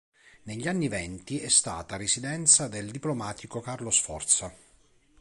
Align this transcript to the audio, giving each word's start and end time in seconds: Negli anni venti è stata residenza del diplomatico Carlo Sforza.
Negli 0.45 0.67
anni 0.67 0.87
venti 0.87 1.37
è 1.39 1.47
stata 1.47 1.95
residenza 1.95 2.67
del 2.67 2.89
diplomatico 2.89 3.61
Carlo 3.61 3.91
Sforza. 3.91 4.51